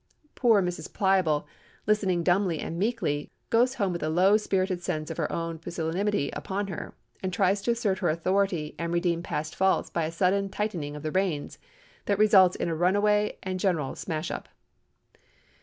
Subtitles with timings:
[0.33, 0.91] Poor Mrs.
[0.91, 1.45] Pliable,
[1.85, 6.31] listening dumbly and meekly, goes home with a low spirited sense of her own pusillanimity
[6.33, 10.49] upon her, and tries to assert her authority and redeem past faults by a sudden
[10.49, 11.59] tightening of the reins,
[12.05, 14.49] that results in a runaway and general smash up.